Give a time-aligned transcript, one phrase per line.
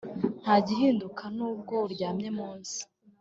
[0.41, 2.79] nta gihinduka nubwo uryamye munsi